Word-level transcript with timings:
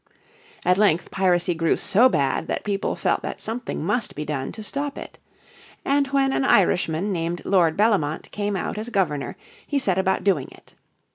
At 0.65 0.79
length 0.79 1.11
piracy 1.11 1.53
grew 1.53 1.77
so 1.77 2.09
bad 2.09 2.47
that 2.47 2.63
people 2.63 2.95
felt 2.95 3.21
that 3.21 3.39
something 3.39 3.83
must 3.85 4.15
be 4.15 4.25
done 4.25 4.51
to 4.53 4.63
stop 4.63 4.97
it. 4.97 5.19
And 5.85 6.07
when 6.07 6.33
an 6.33 6.43
Irishman 6.43 7.11
named 7.11 7.43
Lord 7.45 7.77
Bellomont 7.77 8.31
came 8.31 8.55
out 8.55 8.79
as 8.79 8.89
Governor 8.89 9.37
in 9.37 9.67
1696 9.67 9.67
he 9.67 9.77
set 9.77 9.99
about 9.99 10.23
doing 10.23 10.47
it. 10.51 10.73